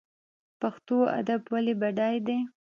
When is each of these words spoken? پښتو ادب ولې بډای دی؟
پښتو 0.59 0.97
ادب 1.19 1.41
ولې 1.53 1.73
بډای 1.81 2.15
دی؟ 2.27 2.37